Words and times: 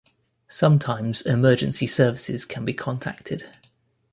Sometimes 0.49 1.21
emergency 1.21 1.85
services 1.85 2.43
can 2.43 2.65
be 2.65 2.73
contacted. 2.73 3.47